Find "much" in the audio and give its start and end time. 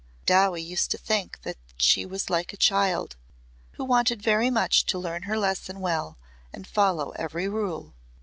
4.49-4.83